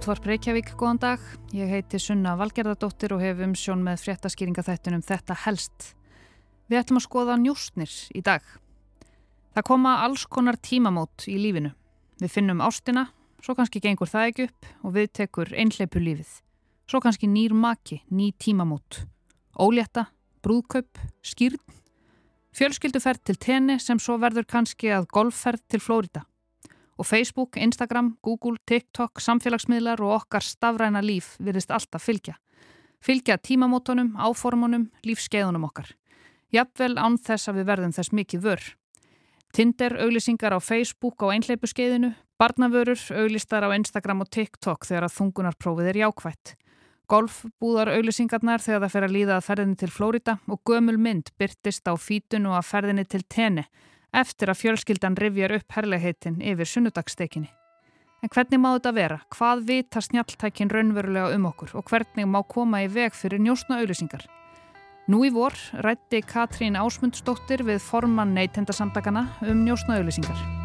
Útvarp 0.00 0.24
Reykjavík, 0.24 0.70
góðan 0.80 0.96
dag. 0.96 1.24
Ég 1.52 1.68
heiti 1.68 1.98
Sunna 2.00 2.30
Valgerðardóttir 2.40 3.12
og 3.12 3.20
hef 3.20 3.42
umsjón 3.44 3.82
með 3.84 3.98
fréttaskýringa 4.06 4.62
þættunum 4.64 5.02
Þetta 5.04 5.34
helst. 5.42 5.90
Við 6.72 6.78
ætlum 6.78 7.00
að 7.02 7.04
skoða 7.04 7.34
njústnir 7.36 7.96
í 8.16 8.22
dag. 8.24 8.40
Það 9.52 9.66
koma 9.68 9.92
alls 10.06 10.24
konar 10.24 10.56
tímamót 10.56 11.26
í 11.28 11.36
lífinu. 11.42 11.74
Við 12.16 12.32
finnum 12.32 12.64
ástina, 12.64 13.10
svo 13.44 13.52
kannski 13.58 13.84
gengur 13.84 14.08
það 14.08 14.30
ekki 14.30 14.48
upp 14.48 14.70
og 14.80 14.96
við 14.96 15.12
tekur 15.20 15.52
einhleipu 15.52 16.00
lífið. 16.00 16.32
Svo 16.88 17.02
kannski 17.04 17.28
nýr 17.28 17.52
maki, 17.52 18.00
ný 18.08 18.32
tímamót. 18.40 19.02
Ólétta, 19.60 20.06
brúðkaup, 20.40 20.96
skýrn. 21.20 21.60
Fjölskylduferð 22.56 23.20
til 23.28 23.36
tenni 23.36 23.76
sem 23.76 24.00
svo 24.00 24.16
verður 24.16 24.48
kannski 24.48 24.96
að 24.96 25.10
golfferð 25.12 25.68
til 25.68 25.84
Flórida 25.84 26.24
og 27.00 27.06
Facebook, 27.06 27.56
Instagram, 27.56 28.18
Google, 28.22 28.58
TikTok, 28.68 29.20
samfélagsmiðlar 29.24 30.02
og 30.04 30.18
okkar 30.18 30.44
stafræna 30.44 31.00
líf 31.00 31.32
virðist 31.40 31.72
alltaf 31.72 32.04
fylgja. 32.04 32.36
Fylgja 33.00 33.38
tímamótonum, 33.40 34.12
áformunum, 34.20 34.90
lífskeiðunum 35.08 35.64
okkar. 35.70 35.94
Jafnvel 36.52 36.98
án 37.00 37.16
þess 37.16 37.48
að 37.48 37.60
við 37.60 37.68
verðum 37.70 37.94
þess 37.96 38.12
mikið 38.12 38.44
vör. 38.44 38.66
Tinder 39.56 39.96
auglýsingar 40.04 40.52
á 40.52 40.60
Facebook 40.60 41.24
á 41.24 41.32
einhleipu 41.32 41.70
skeiðinu, 41.70 42.12
barnavörur 42.36 43.00
auglistar 43.16 43.64
á 43.64 43.72
Instagram 43.72 44.20
og 44.26 44.28
TikTok 44.28 44.84
þegar 44.84 45.08
að 45.08 45.16
þungunarprófið 45.16 45.88
er 45.94 46.00
jákvætt. 46.04 46.56
Golfbúðar 47.10 47.94
auglýsingarnar 47.96 48.60
þegar 48.62 48.84
það 48.84 48.92
fer 48.92 49.06
að 49.06 49.14
líða 49.16 49.38
að 49.38 49.46
ferðinni 49.48 49.80
til 49.80 49.90
Flórida 49.90 50.36
og 50.46 50.60
gömul 50.68 50.98
mynd 51.00 51.32
byrtist 51.40 51.88
á 51.88 51.96
fítun 51.96 52.46
og 52.46 52.60
að 52.60 52.68
ferðinni 52.68 53.06
til 53.08 53.24
tenni 53.24 53.64
eftir 54.12 54.50
að 54.50 54.60
fjölskyldan 54.64 55.16
rivjar 55.18 55.54
upp 55.58 55.76
herlegheitin 55.76 56.40
yfir 56.42 56.68
sunnudagsstekinni. 56.68 57.50
En 58.20 58.28
hvernig 58.28 58.60
má 58.60 58.74
þetta 58.74 58.92
vera? 58.92 59.18
Hvað 59.32 59.64
vita 59.70 60.02
snjaltækin 60.04 60.72
raunverulega 60.72 61.32
um 61.36 61.48
okkur 61.48 61.72
og 61.80 61.88
hvernig 61.88 62.28
má 62.28 62.42
koma 62.44 62.82
í 62.84 62.90
veg 62.92 63.16
fyrir 63.16 63.40
njósna 63.40 63.80
auðlýsingar? 63.80 64.26
Nú 65.08 65.24
í 65.24 65.32
vor 65.32 65.56
rætti 65.80 66.20
Katrín 66.22 66.76
Ásmundsdóttir 66.78 67.64
við 67.64 67.80
forman 67.82 68.36
neytendasamtakana 68.36 69.30
um 69.48 69.64
njósna 69.64 69.96
auðlýsingar. 69.96 70.59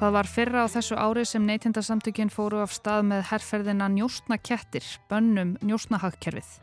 Það 0.00 0.14
var 0.14 0.28
fyrra 0.32 0.60
á 0.64 0.72
þessu 0.72 0.96
ári 0.96 1.22
sem 1.28 1.42
neytindarsamtökinn 1.44 2.30
fóru 2.32 2.62
af 2.62 2.70
stað 2.72 3.02
með 3.10 3.26
herrferðina 3.34 3.84
njóstnakettir, 3.92 4.86
bönnum 5.10 5.50
njóstnahagkerfið. 5.60 6.54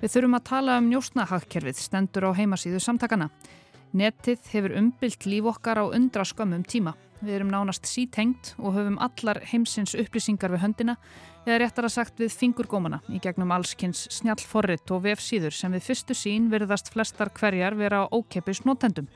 Við 0.00 0.14
þurfum 0.14 0.36
að 0.38 0.46
tala 0.48 0.76
um 0.80 0.88
njóstnahagkerfið, 0.88 1.76
stendur 1.76 2.24
á 2.24 2.30
heimasíðu 2.38 2.80
samtakana. 2.80 3.28
Netið 3.92 4.48
hefur 4.54 4.78
umbylt 4.80 5.26
líf 5.28 5.50
okkar 5.52 5.82
á 5.84 5.92
undra 5.92 6.24
skömmum 6.24 6.64
tíma. 6.64 6.94
Við 7.20 7.34
erum 7.36 7.52
nánast 7.52 7.84
sítengt 7.84 8.54
og 8.56 8.78
höfum 8.78 8.96
allar 8.96 9.42
heimsins 9.44 9.92
upplýsingar 10.00 10.56
við 10.56 10.64
höndina 10.64 10.96
eða 11.44 11.60
réttar 11.66 11.90
að 11.90 11.96
sagt 11.98 12.24
við 12.24 12.32
fingurgómana 12.32 13.02
í 13.12 13.20
gegnum 13.20 13.52
allskynns 13.52 14.06
snjallforrit 14.22 14.88
og 14.88 15.04
vefsíður 15.04 15.52
sem 15.52 15.76
við 15.76 15.84
fyrstu 15.90 16.16
sín 16.16 16.48
verðast 16.48 16.88
flestar 16.96 17.28
hverjar 17.28 17.76
vera 17.76 18.06
ókeppis 18.08 18.64
notendum. 18.64 19.12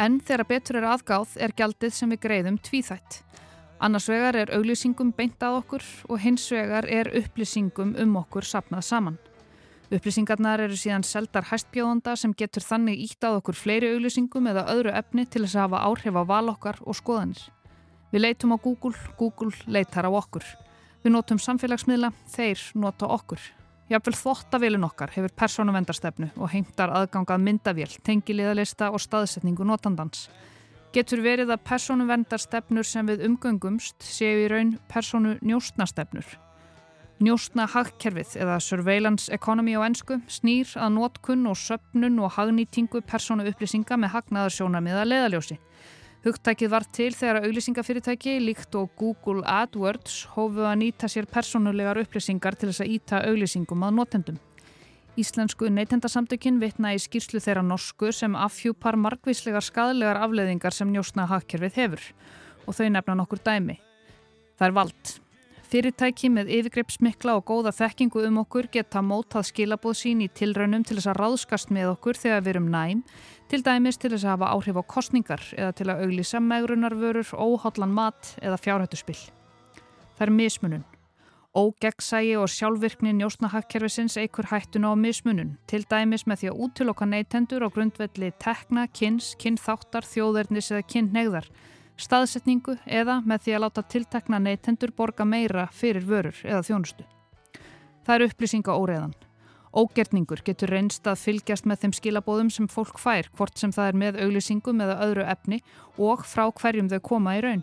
En 0.00 0.16
þegar 0.24 0.46
betur 0.48 0.78
er 0.80 0.86
aðgáð 0.88 1.34
er 1.44 1.52
gjaldið 1.52 1.90
sem 1.92 2.12
við 2.14 2.22
greiðum 2.22 2.56
tvíþætt. 2.64 3.18
Annars 3.84 4.06
vegar 4.08 4.36
er 4.36 4.52
auglýsingum 4.56 5.10
beint 5.16 5.42
að 5.44 5.58
okkur 5.58 5.84
og 6.08 6.22
hins 6.22 6.46
vegar 6.52 6.88
er 6.88 7.10
upplýsingum 7.20 7.92
um 8.00 8.16
okkur 8.20 8.48
sapnað 8.48 8.86
saman. 8.88 9.18
Upplýsingarnar 9.90 10.64
eru 10.64 10.76
síðan 10.78 11.04
seldar 11.04 11.48
hæstbjóðanda 11.50 12.16
sem 12.16 12.32
getur 12.32 12.64
þannig 12.64 13.04
ítt 13.10 13.28
að 13.28 13.40
okkur 13.42 13.60
fleiri 13.60 13.92
auglýsingum 13.92 14.48
eða 14.52 14.66
öðru 14.72 14.96
efni 15.02 15.26
til 15.26 15.44
þess 15.44 15.58
að 15.58 15.64
hafa 15.66 15.84
áhrif 15.90 16.16
á 16.16 16.24
val 16.32 16.52
okkar 16.54 16.80
og 16.80 16.96
skoðanir. 16.96 17.44
Við 18.12 18.24
leitum 18.24 18.56
á 18.56 18.58
Google, 18.62 18.96
Google 19.20 19.52
leitar 19.66 20.08
á 20.08 20.10
okkur. 20.10 20.46
Við 21.04 21.12
notum 21.12 21.40
samfélagsmiðla, 21.42 22.14
þeir 22.28 22.70
nota 22.74 23.08
okkur. 23.08 23.40
Jáfnvel 23.90 24.14
þvóttavílun 24.14 24.86
okkar 24.86 25.10
hefur 25.16 25.32
persónuvendarstefnu 25.34 26.28
og 26.38 26.52
heimtar 26.52 26.92
aðgangað 26.94 27.40
myndavél, 27.42 27.88
tengiliðalista 28.06 28.92
og 28.94 29.02
staðsetningu 29.02 29.66
notandans. 29.66 30.28
Getur 30.94 31.24
verið 31.24 31.50
að 31.50 31.64
persónuvendarstefnur 31.66 32.86
sem 32.86 33.10
við 33.10 33.24
umgöngumst 33.26 34.06
séu 34.06 34.44
í 34.44 34.46
raun 34.52 34.76
persónu 34.92 35.34
njóstnastefnur. 35.42 36.28
Njóstna 37.18 37.66
hagkerfið 37.66 38.36
eða 38.44 38.60
surveillance 38.62 39.26
economy 39.34 39.74
á 39.74 39.82
ennsku 39.82 40.20
snýr 40.30 40.70
að 40.78 40.94
notkunn 40.94 41.50
og 41.50 41.58
söpnun 41.58 42.22
og 42.22 42.36
hagnýtingu 42.38 43.02
persónu 43.02 43.48
upplýsinga 43.50 43.98
með 43.98 44.14
hagnaðarsjónamiða 44.14 45.02
leðaljósi. 45.10 45.58
Hugtækið 46.20 46.68
var 46.68 46.84
til 46.92 47.14
þegar 47.16 47.46
auglýsingafyrirtæki 47.46 48.34
líkt 48.44 48.74
og 48.76 48.90
Google 49.00 49.40
AdWords 49.48 50.26
hófuð 50.34 50.66
að 50.68 50.74
nýta 50.82 51.08
sér 51.08 51.24
personulegar 51.32 51.96
upplýsingar 52.02 52.58
til 52.60 52.68
þess 52.68 52.82
að 52.84 52.90
íta 52.98 53.20
auglýsingum 53.24 53.86
að 53.86 53.94
notendum. 53.96 54.40
Íslensku 55.16 55.70
neytendasamtökin 55.72 56.60
vitna 56.60 56.92
í 56.92 57.00
skýrslu 57.00 57.40
þeirra 57.40 57.64
norsku 57.64 58.12
sem 58.12 58.36
afhjúpar 58.36 59.00
margvíslegar 59.00 59.64
skadlegar 59.64 60.20
afleðingar 60.20 60.76
sem 60.76 60.92
njósna 60.92 61.24
hakkerfið 61.30 61.80
hefur 61.80 62.04
og 62.66 62.76
þau 62.76 62.86
nefna 62.92 63.16
nokkur 63.22 63.40
dæmi. 63.40 63.80
Það 64.60 64.68
er 64.68 64.76
vald. 64.76 65.16
Fyrirtæki 65.70 66.26
með 66.34 66.48
yfirgreipsmikla 66.50 67.36
og 67.38 67.44
góða 67.46 67.70
þekkingu 67.70 68.24
um 68.26 68.40
okkur 68.40 68.66
geta 68.74 68.98
mótað 69.06 69.44
skilabóð 69.52 70.00
sín 70.00 70.24
í 70.24 70.26
tilraunum 70.34 70.82
til 70.82 70.96
þess 70.96 71.12
að 71.12 71.20
ráðskast 71.20 71.70
með 71.70 71.92
okkur 71.92 72.18
þegar 72.18 72.42
við 72.42 72.50
erum 72.56 72.66
næm, 72.72 73.04
til 73.46 73.60
dæmis 73.62 74.00
til 74.02 74.10
þess 74.10 74.26
að 74.26 74.32
hafa 74.32 74.48
áhrif 74.56 74.80
á 74.82 74.84
kostningar 74.96 75.46
eða 75.54 75.76
til 75.78 75.86
að 75.86 76.02
auglýsa 76.08 76.42
megrunarvörur, 76.42 77.30
óhállan 77.38 77.94
mat 77.94 78.32
eða 78.42 78.58
fjárhættuspill. 78.58 79.22
Það 80.18 80.26
er 80.26 80.34
mismunun. 80.40 80.84
Ógeggsægi 81.54 82.34
og 82.42 82.50
sjálfvirkni 82.50 83.14
njósnahagkerfisins 83.20 84.18
eikur 84.18 84.50
hættuna 84.50 84.90
á 84.90 84.98
mismunun, 84.98 85.54
til 85.70 85.84
dæmis 85.86 86.26
með 86.26 86.42
því 86.42 86.50
að 86.50 86.62
útiloka 86.66 87.06
neytendur 87.06 87.62
á 87.62 87.70
grundvelli 87.70 88.34
tekna, 88.42 88.88
kynns, 88.90 89.36
kynþáttar, 89.38 90.02
þjóðernis 90.02 90.74
eða 90.74 90.88
kynneigðar 90.90 91.46
staðsetningu 92.02 92.76
eða 92.86 93.20
með 93.26 93.44
því 93.44 93.54
að 93.56 93.62
láta 93.64 93.84
tiltekna 93.92 94.40
neytendur 94.42 94.92
borga 94.96 95.26
meira 95.28 95.66
fyrir 95.72 96.06
vörur 96.08 96.38
eða 96.44 96.62
þjónustu. 96.66 97.04
Það 98.06 98.14
er 98.14 98.24
upplýsinga 98.28 98.76
óreðan. 98.76 99.14
Ógerningur 99.70 100.42
getur 100.42 100.72
reynst 100.74 101.06
að 101.06 101.20
fylgjast 101.22 101.68
með 101.68 101.84
þeim 101.84 101.94
skilabóðum 102.00 102.50
sem 102.50 102.66
fólk 102.68 102.98
fær, 102.98 103.28
hvort 103.36 103.60
sem 103.60 103.70
það 103.70 103.92
er 103.92 104.00
með 104.02 104.18
auglýsingum 104.24 104.82
eða 104.82 104.98
öðru 105.06 105.28
efni 105.30 105.60
og 105.98 106.26
frá 106.26 106.48
hverjum 106.50 106.90
þau 106.90 106.98
koma 107.12 107.36
í 107.38 107.44
raun. 107.46 107.62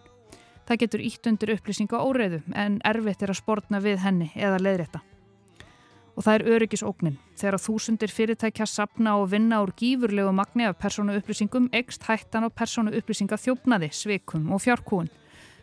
Það 0.67 0.81
getur 0.85 1.05
ítt 1.09 1.27
undir 1.27 1.53
upplýsinga 1.57 1.99
óreðu 1.99 2.41
en 2.55 2.79
erfitt 2.87 3.23
er 3.23 3.35
að 3.35 3.41
spórna 3.41 3.83
við 3.83 4.01
henni 4.05 4.31
eða 4.35 4.63
leiðrétta 4.63 5.03
og 6.17 6.25
það 6.25 6.33
er 6.33 6.47
öryggisóknin. 6.55 7.17
Þegar 7.37 7.61
þúsundir 7.61 8.11
fyrirtækja 8.11 8.65
sapna 8.65 9.13
og 9.21 9.29
vinna 9.31 9.61
úr 9.61 9.71
gífurlegu 9.77 10.33
magni 10.33 10.65
af 10.65 10.79
persónu 10.81 11.13
upplýsingum 11.19 11.69
ekst 11.77 12.07
hættan 12.09 12.47
á 12.47 12.49
persónu 12.49 12.95
upplýsinga 12.97 13.37
þjófnaði, 13.37 13.91
sveikum 13.93 14.49
og 14.51 14.63
fjárkúun. 14.65 15.11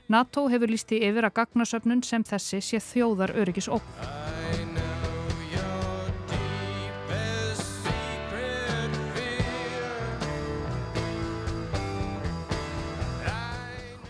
NATO 0.09 0.47
hefur 0.53 0.71
lísti 0.71 1.01
yfir 1.03 1.27
að 1.27 1.41
gagnasöfnun 1.41 2.05
sem 2.07 2.23
þessi 2.23 2.61
sé 2.63 2.79
þjóðar 2.79 3.35
öryggisókn. 3.43 4.23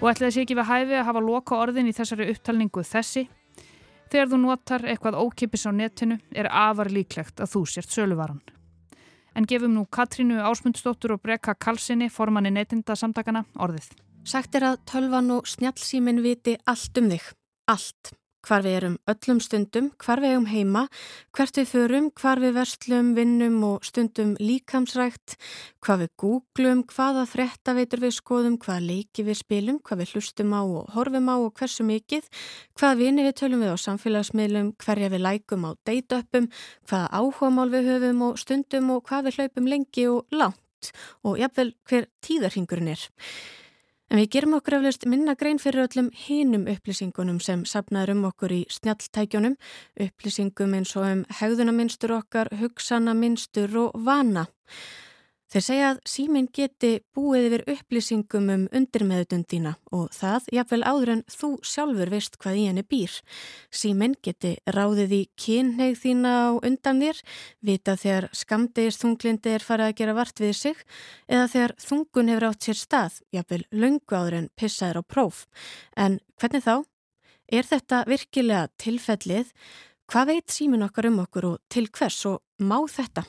Og 0.04 0.10
ætlaði 0.10 0.34
sér 0.34 0.44
ekki 0.44 0.58
við 0.58 0.68
hæfi 0.68 0.96
að 0.98 1.06
hafa 1.08 1.20
loka 1.24 1.56
orðin 1.56 1.88
í 1.88 1.94
þessari 1.96 2.26
upptalningu 2.34 2.82
þessi 2.84 3.22
Þegar 4.14 4.28
þú 4.30 4.38
notar 4.38 4.84
eitthvað 4.86 5.16
ókipis 5.18 5.64
á 5.66 5.74
netinu 5.74 6.20
er 6.30 6.46
afar 6.46 6.86
líklegt 6.86 7.40
að 7.42 7.50
þú 7.50 7.62
sért 7.66 7.90
söluvaran. 7.90 8.36
En 9.34 9.48
gefum 9.50 9.72
nú 9.74 9.82
Katrínu 9.90 10.36
Ásmundsdóttur 10.38 11.16
og 11.16 11.22
Brekka 11.24 11.56
Kalsinni, 11.58 12.06
formanni 12.06 12.52
netinda 12.54 12.94
samtakana, 12.94 13.42
orðið. 13.58 13.88
Sagt 14.22 14.54
er 14.54 14.68
að 14.68 14.84
tölvan 14.86 15.32
og 15.34 15.50
snjálfsímin 15.50 16.22
viti 16.22 16.54
allt 16.62 17.02
um 17.02 17.10
þig. 17.10 17.26
Allt 17.74 18.14
hvar 18.44 18.64
við 18.64 18.76
erum 18.78 18.96
öllum 19.10 19.40
stundum, 19.42 19.90
hvar 20.00 20.20
við 20.22 20.34
erum 20.34 20.48
heima, 20.50 20.82
hvert 21.36 21.58
við 21.58 21.70
förum, 21.70 22.10
hvar 22.20 22.42
við 22.42 22.54
verslum, 22.58 23.12
vinnum 23.16 23.56
og 23.66 23.86
stundum 23.88 24.34
líkamsrækt, 24.40 25.36
hvað 25.84 26.04
við 26.04 26.12
googlum, 26.20 26.82
hvaða 26.92 27.24
frettaveitur 27.30 28.04
við 28.04 28.14
skoðum, 28.18 28.58
hvaða 28.60 28.84
leiki 28.88 29.24
við 29.26 29.40
spilum, 29.40 29.80
hvað 29.84 30.04
við 30.04 30.14
hlustum 30.14 30.54
á 30.56 30.62
og 30.62 30.92
horfum 30.94 31.32
á 31.32 31.36
og 31.36 31.52
hversu 31.58 31.86
mikið, 31.88 32.28
hvaða 32.78 33.00
vini 33.00 33.26
við 33.26 33.36
tölum 33.40 33.64
við 33.64 33.74
á 33.74 33.78
samfélagsmiðlum, 33.86 34.74
hverja 34.84 35.12
við 35.12 35.24
lækum 35.24 35.66
á 35.68 35.70
date-upum, 35.88 36.50
hvaða 36.90 37.10
áhugamál 37.16 37.70
við 37.72 37.90
höfum 37.92 38.24
og 38.28 38.38
stundum 38.40 38.94
og 38.96 39.04
hvað 39.08 39.28
við 39.30 39.40
hlaupum 39.40 39.72
lengi 39.72 40.08
og 40.12 40.24
langt 40.34 40.92
og 41.24 41.38
jafnvel 41.40 41.72
hver 41.88 42.08
tíðarhingurinn 42.24 42.92
er. 42.92 43.04
En 44.12 44.20
við 44.20 44.28
gerum 44.36 44.56
okkur 44.58 44.76
eflaust 44.78 45.06
minna 45.08 45.34
grein 45.38 45.58
fyrir 45.62 45.86
öllum 45.86 46.10
hinum 46.26 46.66
upplýsingunum 46.70 47.40
sem 47.42 47.64
sapnaður 47.68 48.12
um 48.14 48.26
okkur 48.28 48.52
í 48.52 48.60
snjalltækjónum, 48.70 49.56
upplýsingum 50.06 50.76
eins 50.76 50.92
og 50.98 51.08
um 51.08 51.24
hegðunaminstur 51.40 52.12
okkar, 52.18 52.52
hugsanaminstur 52.60 53.74
og 53.86 53.96
vana. 54.06 54.44
Þeir 55.54 55.62
segja 55.62 55.88
að 55.92 55.98
síminn 56.10 56.46
geti 56.50 56.88
búið 57.14 57.44
yfir 57.46 57.62
upplýsingum 57.70 58.48
um 58.50 58.62
undirmeðutundina 58.74 59.76
og 59.94 60.08
það 60.10 60.48
jafnvel 60.56 60.80
áður 60.82 61.12
en 61.12 61.20
þú 61.30 61.50
sjálfur 61.70 62.10
veist 62.10 62.38
hvað 62.42 62.56
í 62.58 62.64
henni 62.66 62.82
býr. 62.90 63.14
Síminn 63.70 64.16
geti 64.26 64.56
ráðið 64.66 65.14
í 65.14 65.20
kynneið 65.38 66.00
þína 66.00 66.32
á 66.34 66.46
undan 66.58 67.02
þér, 67.04 67.20
vita 67.70 67.94
þegar 68.02 68.26
skamdegist 68.34 69.04
þunglindi 69.04 69.52
er 69.54 69.66
farið 69.68 69.92
að 69.92 69.94
gera 70.00 70.16
vart 70.18 70.42
við 70.42 70.52
sig 70.58 70.82
eða 71.30 71.46
þegar 71.54 71.76
þungun 71.86 72.34
hefur 72.34 72.48
átt 72.48 72.66
sér 72.66 72.80
stað, 72.82 73.22
jafnvel 73.38 73.62
lungu 73.70 74.18
áður 74.18 74.38
en 74.40 74.50
pissaður 74.58 75.00
á 75.00 75.02
próf. 75.06 75.44
En 75.94 76.18
hvernig 76.34 76.66
þá? 76.66 76.82
Er 77.46 77.70
þetta 77.70 78.02
virkilega 78.10 78.66
tilfellið? 78.82 79.54
Hvað 80.10 80.34
veit 80.34 80.58
síminn 80.58 80.82
okkar 80.82 81.12
um 81.12 81.22
okkur 81.22 81.52
og 81.52 81.62
til 81.70 81.86
hvers 81.94 82.18
og 82.26 82.42
má 82.58 82.80
þetta? 82.90 83.28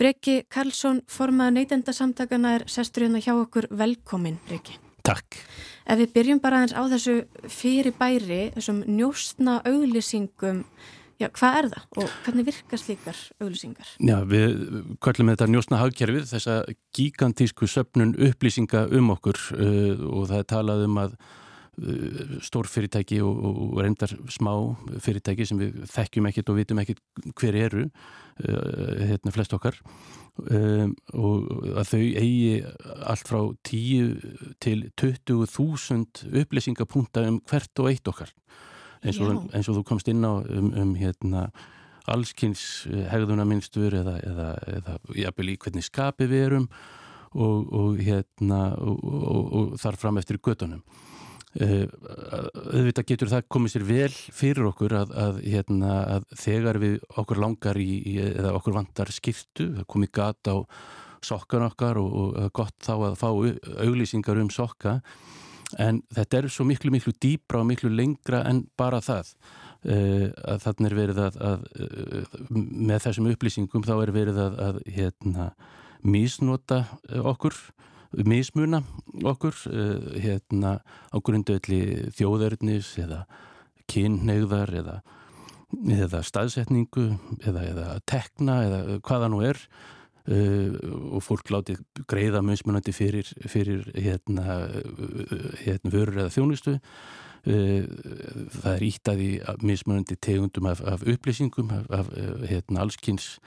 Breki 0.00 0.46
Karlsson, 0.48 1.02
formað 1.12 1.58
neytendasamtakana 1.58 2.54
er 2.56 2.62
sestur 2.72 3.04
hérna 3.04 3.20
hjá 3.20 3.34
okkur 3.34 3.66
velkomin, 3.68 4.38
Breki. 4.48 4.78
Takk. 5.04 5.36
Ef 5.84 6.00
við 6.00 6.14
byrjum 6.14 6.40
bara 6.40 6.62
aðeins 6.62 6.72
á 6.72 6.82
þessu 6.88 7.16
fyrir 7.52 7.92
bæri, 7.98 8.40
þessum 8.54 8.78
njóstna 8.88 9.58
auglýsingum, 9.68 10.62
já, 11.20 11.28
hvað 11.36 11.58
er 11.58 11.68
það 11.74 12.00
og 12.00 12.14
hvernig 12.24 12.48
virkast 12.48 12.88
líkar 12.88 13.20
auglýsingar? 13.42 13.92
Já, 14.00 14.16
við 14.30 14.56
kvöllum 15.04 15.34
þetta 15.34 15.50
njóstna 15.52 15.82
hagkerfið, 15.82 16.24
þessa 16.32 16.56
gigantísku 16.96 17.68
söpnun 17.68 18.16
upplýsinga 18.30 18.86
um 18.96 19.12
okkur 19.18 19.42
uh, 19.58 20.00
og 20.14 20.30
það 20.32 20.38
er 20.38 20.50
talað 20.54 20.86
um 20.88 21.00
að 21.04 21.20
stór 22.44 22.68
fyrirtæki 22.68 23.20
og, 23.24 23.44
og 23.50 23.78
reyndar 23.80 24.12
smá 24.32 24.52
fyrirtæki 25.00 25.46
sem 25.48 25.60
við 25.60 25.84
þekkjum 25.90 26.28
ekkit 26.30 26.52
og 26.52 26.58
vitum 26.60 26.82
ekkit 26.82 27.00
hver 27.40 27.56
eru 27.56 27.86
Eh, 28.40 29.06
hérna 29.10 29.32
flest 29.34 29.52
okkar 29.52 29.76
um, 30.48 30.92
og 31.12 31.48
að 31.80 31.88
þau 31.90 32.04
eigi 32.22 32.60
allt 33.10 33.28
frá 33.28 33.40
10 33.68 34.54
til 34.64 34.86
20.000 34.96 36.30
upplýsingapunta 36.40 37.26
um 37.28 37.40
hvert 37.50 37.82
og 37.82 37.90
eitt 37.90 38.08
okkar. 38.08 38.32
Eins 39.04 39.18
og, 39.20 39.50
eins 39.52 39.68
og 39.68 39.80
þú 39.80 39.84
komst 39.90 40.08
inn 40.08 40.24
á 40.24 40.40
um, 40.40 40.70
um 40.72 40.94
hérna 40.96 41.48
allskynns 42.08 42.86
hegðunaminstur 43.10 43.98
eða, 44.00 44.16
eða, 44.24 44.48
eða 44.78 44.96
jafnvel 45.26 45.52
í 45.52 45.60
hvernig 45.60 45.88
skapi 45.90 46.30
við 46.30 46.46
erum 46.46 46.68
og, 47.34 47.68
og 47.76 48.00
hérna 48.00 48.62
og, 48.80 49.04
og 49.04 49.76
þar 49.82 50.00
fram 50.00 50.22
eftir 50.22 50.40
gödunum 50.40 50.80
Eh, 50.84 51.09
auðvitað 51.50 53.06
getur 53.08 53.30
það 53.32 53.46
komið 53.50 53.72
sér 53.72 53.84
vel 53.88 54.12
fyrir 54.14 54.68
okkur 54.68 54.92
að, 55.00 55.14
að, 55.18 55.40
hérna, 55.42 55.94
að 56.16 56.28
þegar 56.38 56.78
við 56.78 56.98
okkur 57.18 57.40
langar 57.42 57.80
í, 57.82 57.88
í 58.06 58.12
eða 58.22 58.52
okkur 58.60 58.76
vantar 58.76 59.10
skiptu, 59.10 59.66
það 59.80 59.88
komið 59.90 60.12
gata 60.20 60.54
á 60.54 60.58
sokkan 61.26 61.66
okkar 61.66 61.98
og, 62.00 62.12
og 62.14 62.52
gott 62.56 62.76
þá 62.84 62.94
að 63.10 63.18
fá 63.18 63.28
auglýsingar 63.82 64.38
um 64.40 64.50
sokka 64.54 65.00
en 65.78 66.00
þetta 66.14 66.38
er 66.38 66.48
svo 66.50 66.64
miklu 66.66 66.92
miklu 66.94 67.12
dýbra 67.18 67.60
og 67.60 67.68
miklu 67.68 67.90
lengra 67.92 68.44
en 68.48 68.64
bara 68.78 69.02
það. 69.04 69.34
Uh, 69.80 70.28
að 70.44 70.64
þannig 70.66 70.90
er 70.90 70.96
verið 70.98 71.20
að, 71.24 71.36
að 71.40 71.62
uh, 71.80 72.40
með 72.52 73.04
þessum 73.06 73.28
upplýsingum 73.30 73.84
þá 73.86 73.94
er 73.96 74.10
verið 74.12 74.40
að 74.44 74.80
hérna, 74.92 75.50
misnota 76.04 76.82
okkur 77.08 77.56
mismuna 78.26 78.82
okkur 79.22 79.54
uh, 79.70 80.10
hérna 80.18 80.78
á 80.82 81.16
grundöðli 81.22 82.10
þjóðörnis 82.16 82.92
eða 83.00 83.24
kynnegðar 83.90 84.74
eða, 84.80 84.98
eða 85.90 86.22
staðsetningu 86.26 87.06
eða, 87.44 87.64
eða 87.70 87.86
tekna 88.10 88.60
eða 88.66 89.00
hvaða 89.06 89.30
nú 89.32 89.42
er 89.46 89.58
uh, 89.60 90.76
og 91.16 91.24
fólk 91.26 91.50
láti 91.54 91.78
greiða 92.10 92.42
mismunandi 92.46 92.94
fyrir, 92.94 93.30
fyrir 93.50 93.88
hérna, 93.94 94.60
hérna 95.64 95.94
vörur 95.94 96.24
eða 96.24 96.36
þjónustu. 96.36 96.78
Það 97.40 98.74
er 98.74 98.82
íttaði 98.84 99.28
mismunandi 99.64 100.18
tegundum 100.20 100.66
af, 100.68 100.82
af 100.84 101.06
upplýsingum 101.08 101.70
af, 101.72 101.86
af 101.88 102.10
hérna, 102.50 102.82
allskynns 102.82 103.38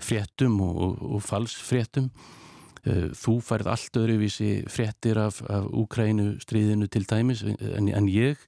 fréttum 0.00 0.60
og, 0.62 0.76
og, 0.84 1.02
og 1.16 1.24
falsfréttum. 1.26 2.06
Eh, 2.06 2.38
þú 2.84 3.36
færð 3.44 3.70
allt 3.74 3.96
öðruvísi 4.00 4.50
fréttir 4.72 5.18
af, 5.20 5.42
af 5.52 5.66
Úkrænu 5.68 6.38
stríðinu 6.40 6.88
til 6.88 7.04
dæmis 7.08 7.42
en, 7.44 7.88
en 7.92 8.08
ég 8.08 8.40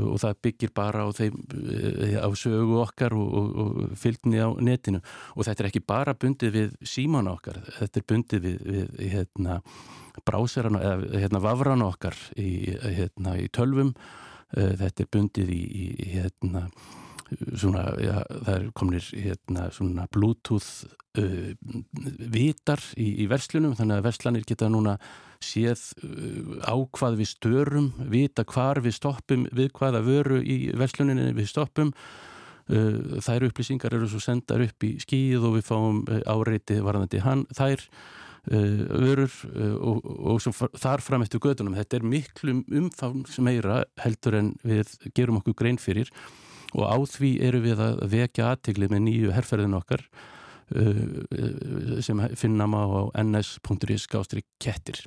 og 0.00 0.20
það 0.22 0.38
byggir 0.46 0.72
bara 0.74 1.04
á, 1.04 1.08
þeim, 1.12 1.36
eh, 1.52 2.16
á 2.16 2.28
sögu 2.36 2.80
okkar 2.82 3.14
og, 3.16 3.34
og, 3.38 3.48
og 3.62 3.96
fylgni 3.98 4.40
á 4.40 4.48
netinu. 4.56 5.02
Og 5.36 5.46
þetta 5.46 5.64
er 5.64 5.70
ekki 5.70 5.84
bara 5.84 6.16
bundið 6.16 6.56
við 6.56 6.74
síman 6.88 7.30
okkar, 7.32 7.60
þetta 7.78 8.00
er 8.00 8.08
bundið 8.08 8.46
við, 8.46 8.58
við 8.98 9.14
hérna, 9.16 9.60
bráserana 10.28 10.82
eða 10.82 11.22
hérna, 11.24 11.44
vafrana 11.44 11.88
okkar 11.92 12.16
í, 12.40 12.72
hérna, 12.98 13.36
í 13.40 13.48
tölvum, 13.52 13.94
eh, 14.56 14.74
þetta 14.80 15.04
er 15.04 15.12
bundið 15.18 15.52
í, 15.52 15.62
í 15.76 16.10
hérna 16.16 16.68
svona, 17.58 17.84
já, 18.00 18.16
það 18.30 18.54
er 18.54 18.66
kominir 18.78 19.08
hérna 19.12 19.68
svona 19.74 20.06
bluetooth 20.12 20.86
uh, 21.18 21.52
vitar 22.32 22.82
í, 22.96 23.24
í 23.24 23.28
verslunum 23.30 23.76
þannig 23.78 24.00
að 24.00 24.08
verslanir 24.08 24.48
geta 24.48 24.70
núna 24.72 24.96
séð 25.42 25.84
uh, 26.02 26.58
á 26.66 26.74
hvað 26.96 27.20
við 27.20 27.32
störum 27.32 27.92
vita 28.12 28.46
hvar 28.48 28.82
við 28.84 28.98
stoppum 28.98 29.46
við 29.52 29.72
hvaða 29.78 30.02
vöru 30.06 30.42
í 30.42 30.58
versluninni 30.78 31.32
við 31.36 31.50
stoppum. 31.52 31.92
Uh, 32.70 33.18
þær 33.24 33.48
upplýsingar 33.48 33.94
eru 33.96 34.06
svo 34.08 34.20
sendar 34.22 34.62
upp 34.62 34.84
í 34.86 34.94
skíð 35.02 35.48
og 35.48 35.56
við 35.58 35.66
fáum 35.66 36.04
uh, 36.06 36.20
áreiti 36.30 36.78
varðandi 36.78 37.22
hann 37.24 37.42
þær 37.58 37.82
uh, 38.50 38.84
vörur 39.02 39.34
uh, 39.50 39.74
og, 39.82 40.06
og 40.06 40.38
svo 40.42 40.70
þar 40.78 41.02
fram 41.04 41.24
eftir 41.26 41.42
gödunum 41.42 41.76
þetta 41.78 41.98
er 41.98 42.06
miklu 42.06 42.60
umfangs 42.70 43.38
meira 43.42 43.82
heldur 44.02 44.38
en 44.38 44.54
við 44.62 44.94
gerum 45.16 45.40
okkur 45.42 45.58
grein 45.58 45.80
fyrir 45.82 46.10
og 46.72 46.84
á 46.88 46.96
því 47.14 47.32
eru 47.48 47.62
við 47.64 47.82
að 47.84 48.00
vekja 48.12 48.52
aðtiklið 48.52 48.94
með 48.94 49.04
nýju 49.06 49.34
herrferðin 49.36 49.78
okkar 49.78 50.06
uh, 50.76 52.00
sem 52.04 52.22
finna 52.38 52.68
maður 52.70 53.12
á 53.12 53.22
ns.is 53.24 54.08
gástri 54.10 54.44
kettir. 54.62 55.02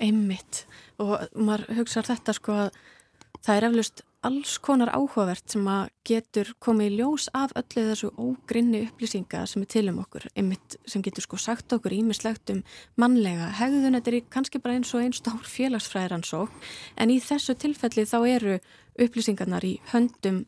Einmitt 0.00 0.64
og 1.00 1.16
maður 1.36 1.80
hugsaður 1.80 2.14
þetta 2.14 2.36
sko 2.36 2.56
að 2.66 2.78
það 3.40 3.56
er 3.56 3.68
eflust 3.70 4.04
alls 4.26 4.58
konar 4.60 4.90
áhugavert 4.92 5.48
sem 5.48 5.64
að 5.70 5.88
getur 6.06 6.50
komið 6.60 6.90
í 6.90 6.96
ljós 6.98 7.28
af 7.36 7.54
öllu 7.56 7.84
þessu 7.88 8.10
ógrinni 8.20 8.82
upplýsinga 8.88 9.46
sem 9.48 9.64
er 9.64 9.70
til 9.72 9.86
um 9.92 10.02
okkur, 10.02 10.26
einmitt 10.36 10.76
sem 10.88 11.04
getur 11.04 11.24
sko 11.24 11.40
sagt 11.40 11.72
okkur 11.72 11.94
ímislegt 11.96 12.52
um 12.52 12.62
mannlega 13.00 13.48
hegðun, 13.60 13.96
þetta 13.96 14.12
er 14.12 14.28
kannski 14.32 14.60
bara 14.60 14.76
eins 14.76 14.92
og 14.94 15.04
einn 15.04 15.16
stór 15.16 15.40
félagsfræðiransók 15.48 16.52
en 17.00 17.14
í 17.14 17.20
þessu 17.24 17.56
tilfelli 17.56 18.04
þá 18.08 18.18
eru 18.28 18.56
upplýsingarnar 19.00 19.64
í 19.64 19.78
höndum 19.94 20.44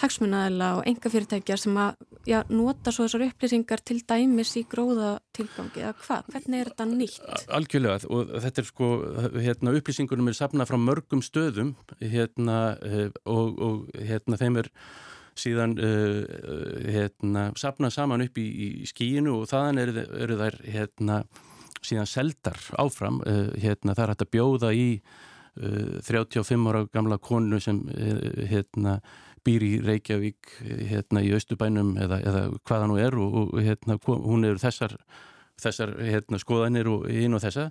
hagsmunnaðila 0.00 0.70
og 0.78 0.86
enga 0.88 1.12
fyrirtækjar 1.12 1.60
sem 1.60 1.76
að 1.80 1.98
já, 2.28 2.40
nota 2.52 2.92
svo 2.92 3.06
þessar 3.06 3.26
upplýsingar 3.28 3.82
til 3.86 3.98
dæmis 4.08 4.52
í 4.58 4.64
gróða 4.70 5.12
tilgangi 5.36 5.82
eða 5.82 5.94
hvað, 6.00 6.30
hvernig 6.34 6.62
er 6.62 6.70
þetta 6.72 6.86
nýtt? 6.90 7.44
Algjörlega 7.58 8.10
og 8.12 8.34
þetta 8.44 8.62
er 8.62 8.68
sko 8.68 8.90
hérna, 9.36 9.76
upplýsingunum 9.78 10.30
er 10.30 10.38
sapnað 10.38 10.72
frá 10.72 10.80
mörgum 10.80 11.22
stöðum 11.24 11.74
hérna, 12.00 12.58
eh, 12.84 13.08
og, 13.24 13.62
og 13.62 13.94
hérna, 13.96 14.40
þeim 14.40 14.60
er 14.64 14.70
síðan 15.40 15.76
uh, 15.80 16.20
hérna, 16.90 17.48
sapnað 17.56 17.94
saman 17.96 18.26
upp 18.26 18.38
í, 18.40 18.48
í 18.50 18.88
skíinu 18.88 19.38
og 19.38 19.48
þaðan 19.48 19.80
eru, 19.84 20.04
eru 20.20 20.36
þær 20.40 20.60
hérna, 20.66 21.22
síðan 21.80 22.10
seldar 22.10 22.58
áfram 22.82 23.22
hérna, 23.24 23.94
það 23.94 24.02
er 24.04 24.12
hægt 24.12 24.24
að 24.26 24.32
bjóða 24.34 24.72
í 24.76 24.86
uh, 24.98 25.96
35 26.04 26.68
ára 26.68 26.84
gamla 26.92 27.20
konu 27.22 27.60
sem 27.62 27.80
hérna 28.50 28.98
býr 29.46 29.64
í 29.64 29.72
Reykjavík 29.84 30.52
hérna 30.90 31.22
í 31.24 31.32
Östubænum 31.36 31.94
eða, 32.00 32.20
eða 32.20 32.42
hvaða 32.68 32.90
nú 32.90 32.98
er 33.00 33.16
og, 33.18 33.38
og 33.40 33.64
hérna 33.64 33.96
hún 34.04 34.46
eru 34.48 34.60
þessar, 34.60 34.96
þessar 35.60 35.96
hérna, 36.02 36.40
skoðanir 36.42 36.90
og 36.90 37.08
einu 37.10 37.38
og 37.38 37.44
þessa 37.44 37.70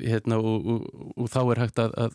hérna 0.00 0.38
og, 0.38 0.68
og, 0.70 0.86
og 1.16 1.30
þá 1.32 1.40
er 1.42 1.62
hægt 1.64 1.80
að, 1.82 1.96
að 2.04 2.14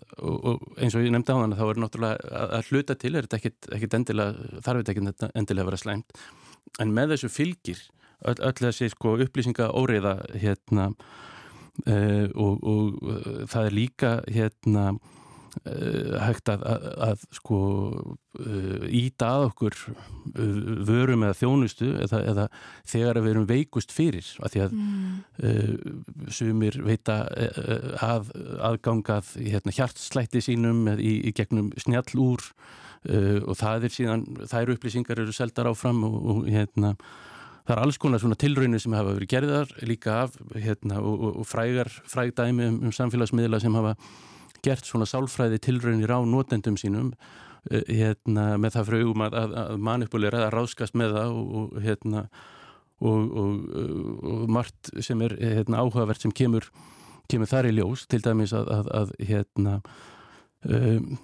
eins 0.80 0.96
og 0.96 1.04
ég 1.06 1.12
nefndi 1.14 1.36
á 1.36 1.40
þann 1.42 1.58
þá 1.60 1.66
er 1.68 1.82
náttúrulega 1.84 2.32
að, 2.32 2.56
að 2.58 2.72
hluta 2.72 2.98
til 3.00 3.14
er 3.14 3.28
þetta 3.28 3.40
ekkit, 3.42 3.70
ekkit 3.78 3.98
endilega, 4.00 4.50
þarf 4.66 4.82
þetta 4.82 4.96
ekkit 4.96 5.28
endilega 5.34 5.66
að 5.66 5.70
vera 5.72 5.82
slæmt. 5.82 6.24
En 6.82 6.96
með 6.96 7.16
þessu 7.16 7.32
fylgir 7.34 7.84
öll, 8.26 8.40
öll 8.40 8.56
þessi 8.62 8.90
sko 8.94 9.18
upplýsinga 9.26 9.70
óriða 9.76 10.16
hérna 10.40 10.88
uh, 11.86 12.26
og 12.34 13.46
það 13.52 13.70
er 13.70 13.76
líka 13.76 14.16
hérna 14.32 14.88
hægt 15.64 16.50
að, 16.52 16.64
að, 16.68 16.86
að 17.06 17.26
sko 17.34 17.60
uh, 17.96 18.86
íta 18.86 19.30
að 19.38 19.46
okkur 19.50 19.78
uh, 19.88 20.72
vörum 20.88 21.26
eða 21.26 21.38
þjónustu 21.40 21.90
eða, 22.06 22.22
eða 22.32 22.48
þegar 22.92 23.22
við 23.24 23.34
erum 23.34 23.48
veikust 23.50 23.96
fyrir 23.96 24.32
að 24.42 24.56
því 24.56 24.64
að 24.66 24.76
mm. 24.78 26.32
sumir 26.38 26.80
veita 26.86 27.20
að 28.06 28.32
aðgangað 28.70 29.36
hérna, 29.40 29.76
hjartslætti 29.76 30.44
sínum 30.44 30.86
í, 30.96 31.14
í 31.30 31.36
gegnum 31.36 31.72
snjall 31.82 32.20
úr 32.22 32.44
og 33.06 33.54
það 33.60 33.86
er 33.86 33.94
síðan, 33.94 34.24
þær 34.50 34.72
upplýsingar 34.74 35.20
eru 35.22 35.34
seldar 35.36 35.70
áfram 35.70 36.00
og, 36.08 36.16
og 36.32 36.48
hérna 36.50 36.96
Það 37.66 37.74
er 37.74 37.82
alls 37.82 37.98
konar 37.98 38.22
svona 38.22 38.38
tilraunir 38.38 38.82
sem 38.82 38.94
hafa 38.94 39.16
verið 39.16 39.30
gerðar 39.32 39.72
líka 39.90 40.20
af 40.28 40.36
hérna, 40.54 41.00
og, 41.02 41.16
og, 41.18 41.38
og 41.42 41.48
frægar, 41.50 41.90
frægdæmi 42.06 42.68
um, 42.70 42.76
um 42.86 42.92
samfélagsmiðla 42.94 43.58
sem 43.64 43.74
hafa 43.74 43.96
gert 44.66 44.88
svona 44.88 45.08
sálfræði 45.10 45.62
tilraunir 45.68 46.12
á 46.12 46.20
nótendum 46.26 46.80
sínum 46.82 47.14
uh, 47.14 47.84
hérna, 47.88 48.56
með 48.62 48.80
það 48.80 48.90
frögum 48.92 49.26
að, 49.28 49.40
að, 49.44 49.56
að 49.64 49.86
manipulera, 49.92 50.44
að 50.48 50.58
ráskast 50.58 50.98
með 50.98 51.16
það 51.20 51.40
og, 51.62 51.80
hérna, 51.86 52.26
og 53.06 54.44
margt 54.56 54.92
sem 55.04 55.22
er 55.26 55.36
hérna, 55.42 55.84
áhugavert 55.84 56.24
sem 56.24 56.34
kemur, 56.34 56.70
kemur 57.32 57.50
þar 57.52 57.68
í 57.70 57.74
ljós 57.76 58.06
til 58.10 58.22
dæmis 58.24 58.56
að, 58.56 58.72
að 58.88 59.16
hérna 59.20 59.80
Um, 60.66 61.20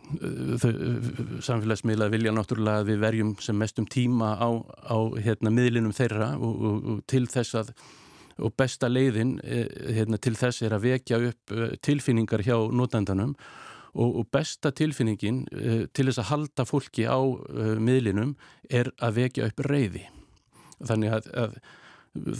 samfélagsmiðla 1.42 2.12
vilja 2.14 2.34
náttúrulega 2.36 2.84
að 2.84 2.90
við 2.92 3.00
verjum 3.02 3.32
sem 3.42 3.58
mestum 3.58 3.88
tíma 3.90 4.36
á, 4.38 4.50
á 4.86 4.98
hérna, 5.18 5.50
miðlinum 5.50 5.96
þeirra 5.98 6.36
og, 6.38 6.60
og, 6.62 6.76
og 6.92 7.00
til 7.10 7.24
þess 7.32 7.58
að 7.58 7.72
og 8.42 8.56
besta 8.58 8.90
leiðin 8.90 9.38
e, 9.44 9.66
hérna, 9.98 10.18
til 10.22 10.36
þess 10.40 10.64
er 10.66 10.76
að 10.78 10.88
vekja 10.88 11.20
upp 11.32 11.54
e, 11.56 11.68
tilfinningar 11.82 12.44
hjá 12.46 12.58
notandanum 12.72 13.36
og, 13.92 14.10
og 14.22 14.26
besta 14.32 14.72
tilfinningin 14.72 15.44
e, 15.52 15.78
til 15.94 16.08
þess 16.10 16.24
að 16.24 16.32
halda 16.32 16.66
fólki 16.66 17.06
á 17.08 17.20
miðlinum 17.80 18.36
er 18.70 18.92
að 19.02 19.22
vekja 19.22 19.52
upp 19.52 19.64
reyði 19.68 20.08
þannig 20.82 21.16
að, 21.20 21.32
að 21.38 21.62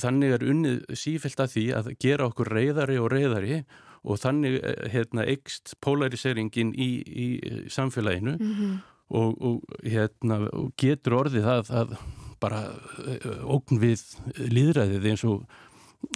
þannig 0.02 0.36
er 0.36 0.44
unnið 0.52 0.98
sífælt 1.00 1.40
að 1.44 1.54
því 1.56 1.66
að 1.78 1.90
gera 2.04 2.28
okkur 2.28 2.52
reyðari 2.52 2.98
og 3.00 3.10
reyðari 3.14 3.62
og 4.02 4.20
þannig 4.22 4.58
eh, 4.60 4.88
hérna, 4.92 5.26
eikst 5.30 5.76
polariseringin 5.84 6.74
í, 6.74 6.90
í 7.06 7.28
samfélaginu 7.72 8.36
mm 8.38 8.54
-hmm. 8.58 8.78
og, 9.10 9.42
og, 9.42 9.76
hérna, 9.84 10.42
og 10.52 10.72
getur 10.78 11.20
orðið 11.22 11.48
það 11.48 11.74
að 11.82 11.98
bara 12.42 12.62
eh, 13.06 13.44
ógn 13.46 13.80
við 13.80 14.02
líðræðið 14.38 15.10
eins 15.12 15.26
og, 15.30 15.46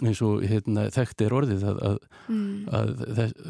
eins 0.02 0.22
og 0.24 0.44
hérna, 0.46 0.88
þekkt 0.94 1.24
er 1.26 1.36
orðið 1.36 1.66
að, 1.70 1.80
að, 1.90 1.98
mm. 2.32 2.50
að 2.78 2.92
þess, 3.18 3.46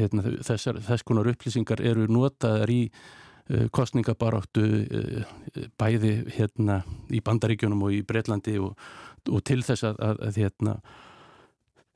hérna, 0.00 0.26
þessar, 0.48 0.80
þess 0.88 1.06
konar 1.06 1.30
upplýsingar 1.32 1.82
eru 1.84 2.06
notaðar 2.10 2.72
í 2.72 2.80
uh, 2.90 3.66
kostningabaráttu 3.74 4.66
uh, 4.66 5.34
bæði 5.78 6.14
hérna 6.36 6.82
í 7.10 7.22
Bandaríkjunum 7.24 7.86
og 7.86 7.96
í 7.96 8.02
Breitlandi 8.06 8.58
og 8.60 9.42
til 9.46 9.62
þess 9.66 9.86
að, 9.88 10.02
að 10.28 10.40
hérna 10.42 10.78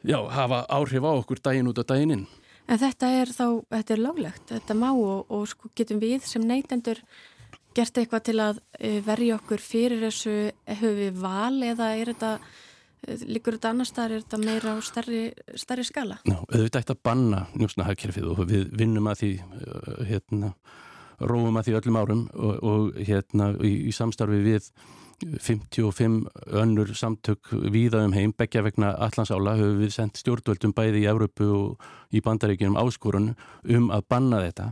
já, 0.07 0.19
hafa 0.31 0.65
áhrif 0.69 1.05
á 1.05 1.13
okkur 1.13 1.43
daginn 1.43 1.69
út 1.71 1.81
af 1.83 1.91
daginninn. 1.91 2.25
En 2.71 2.79
þetta 2.79 3.11
er 3.19 3.33
þá, 3.35 3.47
þetta 3.73 3.95
er 3.95 4.03
láglegt, 4.05 4.47
þetta 4.53 4.79
má 4.79 4.89
og, 4.93 5.27
og 5.33 5.47
sko 5.51 5.71
getum 5.77 6.01
við 6.03 6.25
sem 6.29 6.45
neytendur 6.47 7.01
gert 7.75 7.99
eitthvað 7.99 8.25
til 8.27 8.37
að 8.43 8.61
eh, 8.79 8.99
verja 9.05 9.37
okkur 9.39 9.63
fyrir 9.63 10.05
þessu, 10.07 10.35
hefur 10.69 10.97
við 10.99 11.21
val 11.23 11.63
eða 11.67 11.93
er 11.99 12.13
þetta, 12.13 12.33
eh, 13.07 13.25
líkur 13.27 13.57
þetta 13.59 13.73
annar 13.75 13.89
staðar, 13.89 14.17
er 14.17 14.25
þetta 14.25 14.41
meira 14.45 14.77
á 14.77 14.79
starri, 14.85 15.23
starri 15.59 15.87
skala? 15.87 16.21
Já, 16.25 16.39
auðvitað 16.39 16.81
eftir 16.83 16.97
að 16.97 17.03
banna 17.09 17.43
njósnahagkerfið 17.55 18.31
og 18.33 18.45
við 18.51 18.71
vinnum 18.81 19.11
að 19.11 19.23
því, 19.23 19.33
eh, 19.41 20.01
hérna, 20.13 20.55
róum 21.21 21.61
að 21.61 21.69
því 21.69 21.77
öllum 21.81 22.01
árum 22.01 22.25
og, 22.33 22.65
og 22.65 23.05
hérna 23.05 23.53
í, 23.61 23.75
í 23.91 23.93
samstarfi 23.93 24.41
við 24.45 24.71
55 25.21 26.31
önnur 26.57 26.95
samtök 26.97 27.51
víða 27.73 28.05
um 28.07 28.15
heim, 28.17 28.33
begja 28.33 28.63
vegna 28.65 28.95
allansála 28.97 29.59
höfum 29.59 29.83
við 29.83 29.93
sendt 29.93 30.21
stjórnvöldum 30.21 30.73
bæði 30.73 31.05
í 31.05 31.11
Európu 31.11 31.49
og 31.53 31.91
í 32.17 32.23
bandaríkjum 32.25 32.79
áskorun 32.81 33.35
um 33.69 33.91
að 33.93 34.07
banna 34.09 34.41
þetta 34.47 34.71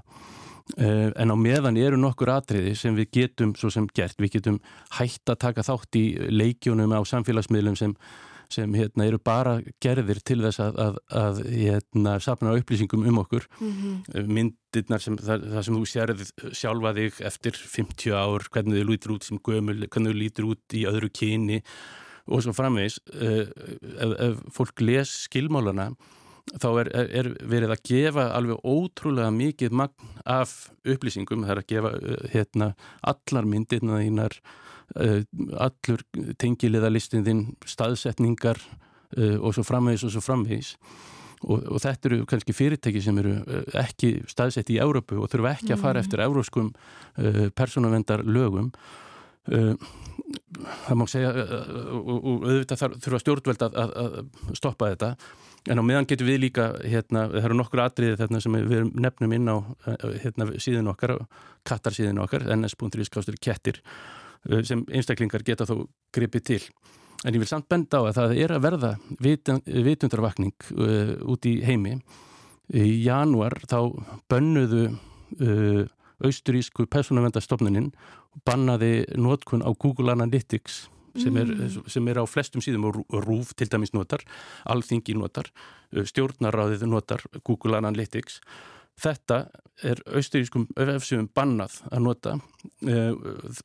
en 0.76 1.32
á 1.32 1.36
meðan 1.38 1.78
eru 1.80 1.96
nokkur 1.96 2.30
atriði 2.34 2.74
sem 2.76 2.96
við 2.98 3.10
getum 3.12 3.54
svo 3.56 3.70
sem 3.72 3.86
gert, 3.94 4.18
við 4.20 4.38
getum 4.38 4.58
hægt 4.98 5.30
að 5.30 5.40
taka 5.46 5.64
þátt 5.66 5.96
í 5.96 6.04
leikjónum 6.28 6.92
á 6.92 7.00
samfélagsmiðlum 7.08 7.78
sem 7.78 7.96
sem 8.52 8.72
hérna, 8.72 9.04
eru 9.04 9.18
bara 9.20 9.58
gerðir 9.82 10.22
til 10.24 10.38
þess 10.40 10.62
að, 10.64 10.78
að, 10.80 10.98
að 11.20 11.40
hérna, 11.52 12.14
sapna 12.24 12.54
upplýsingum 12.56 13.04
um 13.10 13.20
okkur. 13.20 13.44
Mm 13.60 13.72
-hmm. 13.78 14.28
myndirnar 14.38 15.04
sem 15.04 15.18
það, 15.20 15.46
það 15.52 15.64
sem 15.66 15.76
þú 15.76 15.84
sérð 15.92 16.22
sjálfa 16.56 16.94
þig 16.96 17.20
eftir 17.30 17.60
50 17.76 18.16
ár 18.16 18.48
hvernig 18.48 18.78
þið 18.78 18.88
lítur 18.88 19.14
út 19.16 19.24
sem 19.28 19.38
gömul 19.38 19.78
hvernig 19.86 20.12
þið 20.12 20.22
lítur 20.22 20.48
út 20.48 20.74
í 20.74 20.86
öðru 20.88 21.10
kyni 21.12 21.62
og 22.28 22.42
svo 22.42 22.52
framvegs 22.52 23.00
uh, 23.12 23.44
ef, 24.00 24.10
ef 24.18 24.40
fólk 24.52 24.80
les 24.80 25.12
skilmálana 25.28 25.92
þá 26.56 26.68
er, 26.84 26.92
er 27.20 27.32
verið 27.44 27.74
að 27.74 27.84
gefa 27.90 28.30
alveg 28.36 28.64
ótrúlega 28.64 29.32
mikið 29.34 29.76
magn 29.76 30.16
af 30.24 30.70
upplýsingum, 30.88 31.44
það 31.44 31.54
er 31.54 31.62
að 31.62 31.68
gefa 31.74 31.92
uh, 31.98 32.24
hérna, 32.32 32.72
allar 33.12 33.48
myndirna 33.48 34.00
þínar 34.00 34.40
Eh, 34.96 35.20
allur 35.60 36.00
tengiliðalistin 36.40 37.24
þinn, 37.26 37.42
staðsetningar 37.68 38.56
uh, 38.56 39.36
og 39.36 39.52
svo 39.52 39.64
framvegis 39.66 40.06
og 40.08 40.14
svo 40.14 40.22
framvegis. 40.24 40.70
Og, 41.44 41.60
og 41.68 41.82
þetta 41.84 42.08
eru 42.08 42.20
kannski 42.26 42.54
fyrirtæki 42.56 43.02
sem 43.04 43.18
eru 43.20 43.34
ekki 43.76 44.14
staðsett 44.32 44.72
í 44.72 44.78
Európu 44.82 45.20
og 45.20 45.28
þurfa 45.30 45.52
ekki 45.58 45.74
að 45.76 45.82
fara 45.84 46.00
mm. 46.00 46.06
eftir 46.06 46.22
euróskum 46.24 46.72
persónavendar 47.54 48.24
lögum 48.26 48.72
það 49.46 50.96
má 50.98 51.04
segja 51.06 51.30
og, 51.30 52.10
auðvitað 52.42 52.98
þurfa 53.04 53.22
stjórnveld 53.22 53.62
að, 53.68 53.78
að 53.86 54.18
stoppa 54.58 54.90
þetta 54.96 55.12
en 55.68 55.80
á 55.80 55.82
meðan 55.84 56.08
getur 56.08 56.28
við 56.28 56.40
líka 56.46 56.70
hérna, 56.82 57.26
það 57.32 57.44
eru 57.44 57.58
nokkur 57.58 57.84
atriði 57.84 58.20
þarna 58.20 58.40
sem 58.44 58.60
við 58.70 58.92
nefnum 58.96 59.34
inn 59.36 59.50
á 59.52 59.56
hérna, 60.24 60.48
síðan 60.56 60.92
okkar, 60.94 61.18
kattarsíðin 61.68 62.22
okkar 62.24 62.48
ns.is 62.56 63.12
kettir 63.40 63.82
Eh, 64.46 64.62
sem 64.66 64.84
einstaklingar 64.94 65.42
geta 65.46 65.66
þó 65.66 65.82
gripið 66.14 66.46
til. 66.46 66.62
En 67.26 67.34
ég 67.34 67.42
vil 67.42 67.50
samt 67.50 67.66
benda 67.70 67.98
á 67.98 68.02
að 68.06 68.16
það 68.20 68.34
er 68.44 68.54
að 68.54 68.64
verða 68.64 68.90
vitundarvakning 69.18 70.54
uh, 70.78 71.16
út 71.26 71.48
í 71.50 71.56
heimi. 71.66 71.96
Í 72.70 73.02
januar 73.02 73.56
þá 73.66 73.80
bönnuðu 74.30 74.84
uh, 74.92 75.82
austurísku 76.22 76.86
personavendastofnunin 76.86 77.90
bannaði 78.46 79.02
nótkun 79.18 79.66
á 79.66 79.70
Google 79.74 80.14
Analytics 80.14 80.84
sem 81.16 81.36
er, 81.40 81.52
mm. 81.54 81.84
sem 81.88 82.08
er 82.12 82.20
á 82.20 82.24
flestum 82.28 82.64
síðum 82.64 82.88
og 82.90 82.98
rúf 83.24 83.54
til 83.56 83.70
dæmis 83.70 83.94
notar, 83.96 84.24
alþingi 84.68 85.16
notar, 85.16 85.52
stjórnaráðið 85.92 86.84
notar 86.90 87.24
Google 87.44 87.80
Analytics 87.80 88.42
Þetta 88.98 89.44
er 89.86 90.00
austurískum 90.10 90.64
öfsum 90.82 91.28
bannað 91.30 91.76
að 91.92 92.02
nota 92.02 92.32
uh, 92.34 93.12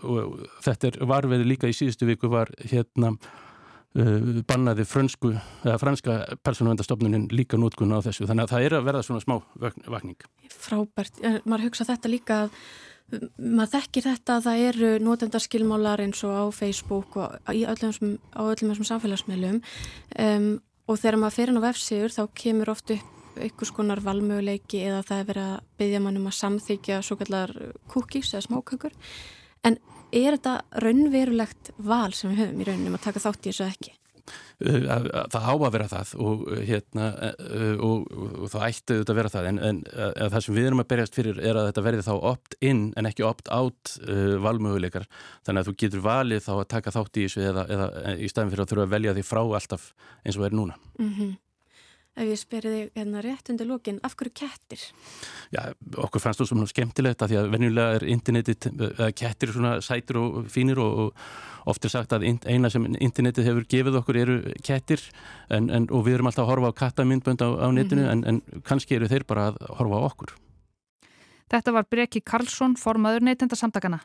og 0.05 0.43
þetta 0.61 0.91
er 0.91 0.99
varveði 1.09 1.47
líka 1.47 1.71
í 1.71 1.73
síðustu 1.73 2.05
viku 2.05 2.29
var 2.29 2.51
hérna 2.61 3.15
uh, 3.17 4.43
bannaði 4.45 4.85
frönsku, 4.85 5.33
eða 5.65 5.79
franska 5.81 6.19
persónavendastofnunin 6.45 7.31
líka 7.33 7.57
nótkunna 7.57 7.97
á 7.97 8.05
þessu 8.05 8.29
þannig 8.29 8.45
að 8.45 8.53
það 8.53 8.67
er 8.67 8.77
að 8.77 8.89
verða 8.91 9.05
svona 9.07 9.25
smá 9.25 9.35
vakning. 9.95 10.27
Frábært, 10.53 11.17
maður 11.47 11.69
hugsa 11.71 11.89
þetta 11.89 12.13
líka 12.13 12.41
að 12.45 12.59
maður 13.37 13.71
þekkir 13.75 14.07
þetta 14.07 14.37
að 14.37 14.45
það 14.47 14.61
eru 14.67 14.91
nótendarskilmálar 15.03 16.03
eins 16.05 16.23
og 16.25 16.33
á 16.33 16.43
Facebook 16.55 17.17
og 17.19 17.35
öllum, 17.51 18.15
á 18.33 18.41
öllum 18.41 18.71
þessum 18.71 18.89
samfélagsmiðlum 18.89 19.59
um, 19.61 20.47
og 20.87 20.99
þegar 20.99 21.19
maður 21.21 21.37
fer 21.37 21.51
inn 21.51 21.61
á 21.61 21.67
vefsíður 21.67 22.15
þá 22.15 22.23
kemur 22.43 22.73
oft 22.73 22.95
upp 22.95 23.39
einhvers 23.41 23.71
konar 23.73 24.01
valmöguleiki 24.03 24.83
eða 24.85 25.01
það 25.07 25.21
er 25.21 25.29
verið 25.29 25.47
að 25.49 25.63
byggja 25.81 26.01
mannum 26.05 26.29
að 26.29 26.37
samþykja 26.39 26.99
svo 27.05 27.17
kallar 27.17 27.53
cookies 27.89 28.33
eða 28.33 28.45
smákökur 28.47 28.93
en 29.65 29.79
er 30.13 30.37
þetta 30.37 30.83
raunverulegt 30.83 31.73
val 31.81 32.13
sem 32.13 32.33
við 32.33 32.43
höfum 32.43 32.61
í 32.61 32.69
rauninum 32.69 32.97
að 32.99 33.05
taka 33.07 33.23
þátt 33.23 33.47
í 33.47 33.51
þessu 33.51 33.65
ekki? 33.69 33.95
Uh, 34.63 34.85
það 35.33 35.43
á 35.43 35.53
að 35.53 35.71
vera 35.73 35.87
það 35.91 36.11
og, 36.23 36.43
uh, 36.47 36.59
hérna, 36.63 37.07
uh, 37.33 37.81
og, 37.83 38.05
og 38.13 38.51
það 38.53 38.65
ætti 38.69 38.95
auðvitað 38.95 39.13
að 39.13 39.19
vera 39.19 39.31
það. 39.33 39.47
En, 39.49 39.61
en 39.67 39.81
það 40.31 40.45
sem 40.45 40.57
við 40.57 40.67
erum 40.69 40.83
að 40.83 40.89
berjast 40.93 41.17
fyrir 41.17 41.41
er 41.43 41.59
að 41.59 41.69
þetta 41.71 41.85
verði 41.89 42.05
þá 42.07 42.13
opt-in 42.31 42.83
en 42.99 43.09
ekki 43.09 43.27
opt-out 43.27 43.95
uh, 44.05 44.35
valmöguleikar. 44.45 45.07
Þannig 45.43 45.63
að 45.63 45.69
þú 45.69 45.75
getur 45.83 46.05
valið 46.05 46.45
þá 46.47 46.53
að 46.55 46.67
taka 46.75 46.95
þátt 46.95 47.19
í 47.19 47.25
þessu 47.27 47.47
eða, 47.49 47.65
eða 47.75 47.89
í 48.15 48.31
staðin 48.31 48.53
fyrir 48.53 48.65
að 48.65 48.73
þurfa 48.73 48.87
að 48.87 48.95
velja 48.95 49.15
því 49.17 49.25
frá 49.27 49.41
alltaf 49.43 49.89
eins 50.23 50.39
og 50.39 50.47
er 50.47 50.55
núna. 50.61 50.79
Mm 50.99 51.11
-hmm. 51.17 51.33
Ef 52.13 52.27
ég 52.29 52.37
spyrir 52.37 52.73
þig 52.75 52.89
hérna 52.99 53.21
rétt 53.25 53.49
undir 53.49 53.65
lókin, 53.65 53.95
af 54.05 54.13
hverju 54.13 54.35
kettir? 54.37 54.81
Já, 55.49 55.71
okkur 55.97 56.21
fannst 56.21 56.43
þú 56.43 56.45
svona 56.51 56.67
skemmtilegt 56.69 57.23
að 57.25 57.31
því 57.31 57.39
að 57.39 57.47
venjulega 57.55 57.95
er 57.97 58.05
internetið, 58.13 58.67
eða 58.91 59.07
kettir 59.17 59.53
svona 59.55 59.71
sætur 59.81 60.19
og 60.21 60.35
fínir 60.53 60.77
og, 60.83 60.99
og 61.07 61.71
oft 61.73 61.87
er 61.87 61.93
sagt 61.95 62.13
að 62.13 62.27
eina 62.29 62.69
sem 62.69 62.85
internetið 62.93 63.49
hefur 63.49 63.65
gefið 63.73 63.97
okkur 64.03 64.19
eru 64.21 64.37
kettir 64.61 65.01
en, 65.49 65.71
en, 65.73 65.89
og 65.89 66.05
við 66.05 66.19
erum 66.19 66.29
alltaf 66.29 66.45
að 66.45 66.51
horfa 66.51 66.69
á 66.69 66.79
kattamindbönd 66.83 67.41
á, 67.41 67.49
á 67.49 67.67
netinu 67.73 68.03
mm 68.03 68.07
-hmm. 68.07 68.29
en, 68.29 68.41
en 68.53 68.61
kannski 68.61 68.95
eru 68.95 69.09
þeir 69.09 69.25
bara 69.25 69.47
að 69.49 69.57
horfa 69.79 69.97
á 69.97 70.01
okkur. 70.05 70.35
Þetta 71.49 71.71
var 71.71 71.89
Breki 71.89 72.21
Karlsson, 72.21 72.75
formaður 72.77 73.25
neytendasamtakana 73.25 73.99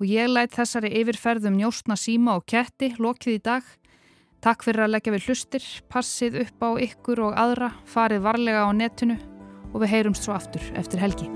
og 0.00 0.06
ég 0.06 0.26
læt 0.26 0.54
þessari 0.56 0.90
yfirferðum 0.90 1.54
njóstna 1.54 1.94
síma 1.94 2.34
og 2.34 2.46
ketti 2.46 2.94
lokið 2.98 3.34
í 3.34 3.42
dag. 3.42 3.62
Takk 4.44 4.66
fyrir 4.66 4.84
að 4.84 4.90
leggja 4.92 5.12
við 5.14 5.28
hlustir, 5.30 5.66
passið 5.88 6.34
upp 6.42 6.66
á 6.68 6.70
ykkur 6.84 7.22
og 7.30 7.38
aðra, 7.40 7.70
farið 7.88 8.26
varlega 8.26 8.66
á 8.68 8.76
netinu 8.76 9.16
og 9.72 9.80
við 9.80 9.94
heyrumst 9.94 10.28
svo 10.28 10.36
aftur 10.36 10.68
eftir 10.76 11.00
helgi. 11.00 11.30